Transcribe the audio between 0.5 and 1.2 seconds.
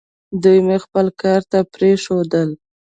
مې خپل